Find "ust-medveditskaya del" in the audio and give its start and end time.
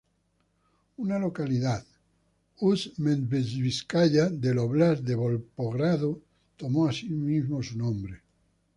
2.59-4.57